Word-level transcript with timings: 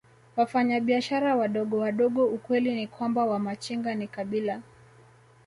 Wafanyabiashara 0.35 1.35
wadogowadogo 1.35 2.25
Ukweli 2.27 2.75
ni 2.75 2.87
kwamba 2.87 3.25
Wamachinga 3.25 3.95
ni 3.95 4.07
kabila 4.07 4.61